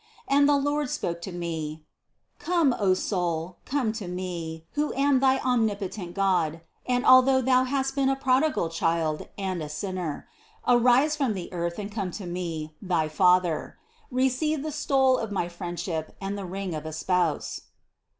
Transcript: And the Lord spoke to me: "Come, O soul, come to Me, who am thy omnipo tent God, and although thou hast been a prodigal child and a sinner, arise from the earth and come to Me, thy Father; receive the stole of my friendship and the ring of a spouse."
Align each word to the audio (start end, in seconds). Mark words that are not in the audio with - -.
And 0.27 0.49
the 0.49 0.57
Lord 0.57 0.89
spoke 0.89 1.21
to 1.21 1.31
me: 1.31 1.83
"Come, 2.39 2.73
O 2.79 2.95
soul, 2.95 3.57
come 3.65 3.93
to 3.93 4.07
Me, 4.07 4.65
who 4.71 4.91
am 4.95 5.19
thy 5.19 5.37
omnipo 5.37 5.91
tent 5.91 6.15
God, 6.15 6.61
and 6.87 7.05
although 7.05 7.39
thou 7.39 7.65
hast 7.65 7.93
been 7.93 8.09
a 8.09 8.15
prodigal 8.15 8.69
child 8.69 9.27
and 9.37 9.61
a 9.61 9.69
sinner, 9.69 10.27
arise 10.67 11.15
from 11.15 11.35
the 11.35 11.53
earth 11.53 11.77
and 11.77 11.91
come 11.91 12.09
to 12.13 12.25
Me, 12.25 12.75
thy 12.81 13.07
Father; 13.09 13.77
receive 14.09 14.63
the 14.63 14.71
stole 14.71 15.19
of 15.19 15.31
my 15.31 15.47
friendship 15.47 16.15
and 16.19 16.35
the 16.35 16.45
ring 16.45 16.73
of 16.73 16.87
a 16.87 16.93
spouse." 16.93 17.61